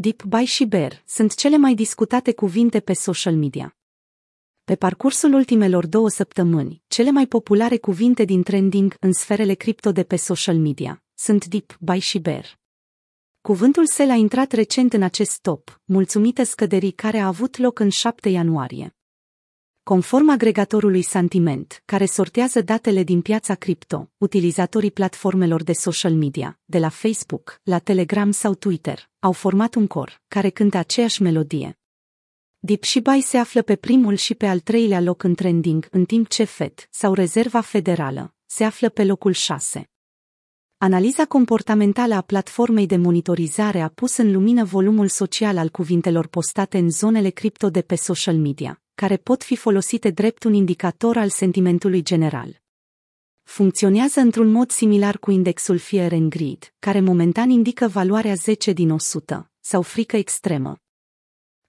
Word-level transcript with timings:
Deep 0.00 0.22
Buy 0.22 0.44
și 0.44 0.64
Bear 0.64 1.02
sunt 1.06 1.34
cele 1.34 1.56
mai 1.56 1.74
discutate 1.74 2.34
cuvinte 2.34 2.80
pe 2.80 2.92
social 2.92 3.34
media. 3.34 3.76
Pe 4.64 4.76
parcursul 4.76 5.32
ultimelor 5.32 5.86
două 5.86 6.08
săptămâni, 6.08 6.82
cele 6.86 7.10
mai 7.10 7.26
populare 7.26 7.76
cuvinte 7.78 8.24
din 8.24 8.42
trending 8.42 8.94
în 9.00 9.12
sferele 9.12 9.54
cripto 9.54 9.92
de 9.92 10.04
pe 10.04 10.16
social 10.16 10.56
media 10.56 11.02
sunt 11.14 11.46
Deep 11.46 11.76
Buy 11.80 11.98
și 11.98 12.18
Bear. 12.18 12.58
Cuvântul 13.40 13.86
SEL 13.86 14.10
a 14.10 14.14
intrat 14.14 14.52
recent 14.52 14.92
în 14.92 15.02
acest 15.02 15.40
top, 15.40 15.80
mulțumită 15.84 16.42
scăderii 16.42 16.92
care 16.92 17.18
a 17.18 17.26
avut 17.26 17.56
loc 17.56 17.78
în 17.78 17.88
7 17.88 18.28
ianuarie. 18.28 18.97
Conform 19.88 20.30
agregatorului 20.30 21.02
Sentiment, 21.02 21.82
care 21.84 22.04
sortează 22.06 22.60
datele 22.60 23.02
din 23.02 23.20
piața 23.20 23.54
cripto, 23.54 24.10
utilizatorii 24.18 24.90
platformelor 24.90 25.62
de 25.62 25.72
social 25.72 26.12
media, 26.12 26.58
de 26.64 26.78
la 26.78 26.88
Facebook, 26.88 27.60
la 27.62 27.78
Telegram 27.78 28.30
sau 28.30 28.54
Twitter, 28.54 29.10
au 29.18 29.32
format 29.32 29.74
un 29.74 29.86
cor, 29.86 30.22
care 30.26 30.50
cântă 30.50 30.76
aceeași 30.76 31.22
melodie. 31.22 31.78
Deep 32.58 32.82
și 32.82 33.00
Buy 33.00 33.20
se 33.20 33.38
află 33.38 33.62
pe 33.62 33.76
primul 33.76 34.14
și 34.14 34.34
pe 34.34 34.46
al 34.46 34.60
treilea 34.60 35.00
loc 35.00 35.22
în 35.22 35.34
trending, 35.34 35.88
în 35.90 36.04
timp 36.04 36.28
ce 36.28 36.44
FED, 36.44 36.88
sau 36.90 37.14
Rezerva 37.14 37.60
Federală, 37.60 38.34
se 38.46 38.64
află 38.64 38.88
pe 38.88 39.04
locul 39.04 39.32
6. 39.32 39.90
Analiza 40.78 41.24
comportamentală 41.24 42.14
a 42.14 42.20
platformei 42.20 42.86
de 42.86 42.96
monitorizare 42.96 43.80
a 43.80 43.88
pus 43.88 44.16
în 44.16 44.32
lumină 44.32 44.64
volumul 44.64 45.08
social 45.08 45.56
al 45.56 45.68
cuvintelor 45.68 46.26
postate 46.26 46.78
în 46.78 46.90
zonele 46.90 47.30
cripto 47.30 47.70
de 47.70 47.82
pe 47.82 47.94
social 47.94 48.36
media, 48.36 48.82
care 49.00 49.16
pot 49.16 49.42
fi 49.42 49.56
folosite 49.56 50.10
drept 50.10 50.44
un 50.44 50.52
indicator 50.52 51.16
al 51.16 51.28
sentimentului 51.28 52.02
general. 52.02 52.60
Funcționează 53.42 54.20
într-un 54.20 54.50
mod 54.50 54.70
similar 54.70 55.18
cu 55.18 55.30
indexul 55.30 55.78
Fear 55.78 56.12
and 56.12 56.30
Greed, 56.30 56.74
care 56.78 57.00
momentan 57.00 57.50
indică 57.50 57.86
valoarea 57.86 58.34
10 58.34 58.72
din 58.72 58.90
100, 58.90 59.50
sau 59.60 59.82
frică 59.82 60.16
extremă. 60.16 60.76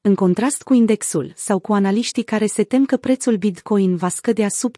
În 0.02 0.16
contrast 0.16 0.64
cu 0.64 0.74
indexul 0.74 1.32
sau 1.36 1.60
cu 1.60 1.74
analiștii 1.74 2.24
care 2.24 2.46
se 2.46 2.64
tem 2.64 2.86
că 2.86 2.98
prețul 2.98 3.38
Bitcoin 3.38 3.96
va 3.96 4.10
scădea 4.10 4.50
sub 4.50 4.76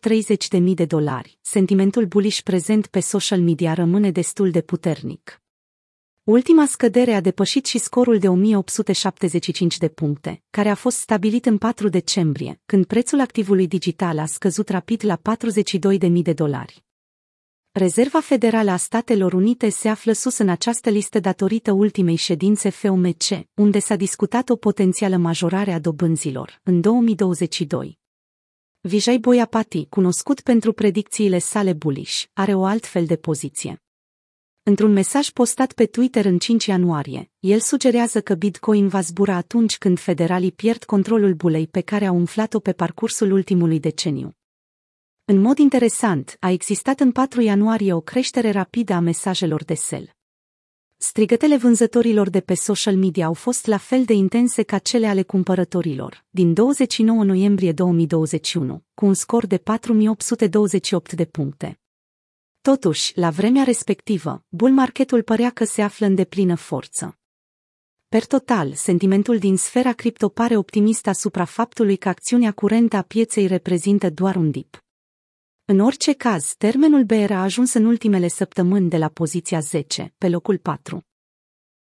30.000 0.60 0.64
de 0.74 0.86
dolari, 0.86 1.38
sentimentul 1.42 2.06
bullish 2.06 2.42
prezent 2.42 2.88
pe 2.88 3.00
social 3.00 3.42
media 3.42 3.74
rămâne 3.74 4.12
destul 4.12 4.52
de 4.52 4.62
puternic. 4.62 5.42
Ultima 6.24 6.66
scădere 6.66 7.14
a 7.14 7.22
depășit 7.22 7.66
și 7.66 7.78
scorul 7.78 8.20
de 8.20 8.28
1875 8.28 9.78
de 9.78 9.88
puncte, 9.88 10.44
care 10.50 10.70
a 10.70 10.76
fost 10.76 10.98
stabilit 10.98 11.46
în 11.46 11.58
4 11.58 11.90
decembrie, 11.90 12.62
când 12.66 12.86
prețul 12.86 13.20
activului 13.20 13.68
digital 13.68 14.20
a 14.20 14.26
scăzut 14.26 14.70
rapid 14.70 15.06
la 15.06 15.20
42.000 16.10 16.22
de 16.22 16.34
dolari. 16.34 16.84
Rezerva 17.72 18.20
Federală 18.20 18.72
a 18.72 18.78
Statelor 18.78 19.34
Unite 19.34 19.70
se 19.70 19.90
află 19.90 20.12
sus 20.12 20.38
în 20.38 20.50
această 20.50 20.90
listă 20.90 21.20
datorită 21.20 21.72
ultimei 21.72 22.16
ședințe 22.16 22.70
FOMC, 22.70 23.24
unde 23.54 23.80
s-a 23.80 23.96
discutat 23.96 24.50
o 24.50 24.56
potențială 24.56 25.18
majorare 25.18 25.72
a 25.72 25.80
dobânzilor 25.80 26.60
în 26.64 26.82
2022. 26.82 28.00
Vijay 28.82 29.18
Boyapati, 29.18 29.86
cunoscut 29.90 30.42
pentru 30.42 30.74
predicțiile 30.74 31.38
sale 31.38 31.74
bullish, 31.74 32.24
are 32.34 32.54
o 32.54 32.66
altfel 32.66 33.06
de 33.06 33.16
poziție. 33.16 33.81
Într-un 34.64 34.92
mesaj 34.92 35.30
postat 35.30 35.74
pe 35.74 35.86
Twitter 35.86 36.26
în 36.26 36.38
5 36.38 36.66
ianuarie, 36.66 37.32
el 37.40 37.60
sugerează 37.60 38.22
că 38.22 38.34
Bitcoin 38.34 38.88
va 38.88 39.02
zbura 39.02 39.36
atunci 39.36 39.78
când 39.78 40.00
federalii 40.00 40.52
pierd 40.52 40.84
controlul 40.84 41.34
bulei 41.34 41.68
pe 41.68 41.82
care 41.82 42.06
au 42.06 42.16
umflat-o 42.16 42.60
pe 42.60 42.74
parcursul 42.74 43.32
ultimului 43.32 43.80
deceniu. 43.80 44.36
În 45.26 45.42
mod 45.42 45.58
interesant, 45.58 46.38
a 46.40 46.50
existat 46.50 47.00
în 47.00 47.12
4 47.12 47.42
ianuarie 47.42 47.94
o 47.94 48.02
creștere 48.02 48.52
rapidă 48.52 48.94
a 48.94 49.00
mesajelor 49.00 49.64
de 49.64 49.74
sel. 49.74 50.10
Strigătele 50.98 51.58
vânzătorilor 51.58 52.30
de 52.30 52.40
pe 52.40 52.54
social 52.54 52.96
media 52.96 53.26
au 53.26 53.34
fost 53.34 53.66
la 53.66 53.78
fel 53.78 54.04
de 54.04 54.14
intense 54.14 54.64
ca 54.64 54.78
cele 54.78 55.08
ale 55.08 55.24
cumpărătorilor, 55.24 56.26
din 56.30 56.54
29 56.54 57.24
noiembrie 57.24 57.72
2021, 57.72 58.84
cu 58.94 59.06
un 59.06 59.14
scor 59.14 59.46
de 59.46 59.58
4828 59.58 61.14
de 61.14 61.26
puncte. 61.26 61.81
Totuși, 62.62 63.20
la 63.20 63.30
vremea 63.30 63.64
respectivă, 63.64 64.44
bull 64.50 64.74
marketul 64.74 65.24
părea 65.24 65.50
că 65.50 65.64
se 65.64 65.82
află 65.82 66.06
în 66.06 66.16
deplină 66.16 66.56
forță. 66.56 67.20
Per 68.08 68.26
total, 68.26 68.74
sentimentul 68.74 69.38
din 69.38 69.58
sfera 69.58 69.94
cripto 69.94 70.30
pare 70.30 70.58
optimist 70.58 71.08
asupra 71.08 71.46
faptului 71.46 71.98
că 71.98 72.10
acțiunea 72.10 72.52
curentă 72.52 72.96
a 72.96 73.02
pieței 73.02 73.48
reprezintă 73.48 74.10
doar 74.10 74.36
un 74.36 74.52
dip. 74.52 74.84
În 75.66 75.80
orice 75.80 76.14
caz, 76.14 76.54
termenul 76.58 77.04
BR 77.04 77.32
a 77.32 77.42
ajuns 77.42 77.74
în 77.74 77.86
ultimele 77.86 78.28
săptămâni 78.28 78.90
de 78.90 78.98
la 78.98 79.08
poziția 79.08 79.60
10, 79.60 80.14
pe 80.18 80.30
locul 80.30 80.58
4. 80.58 81.06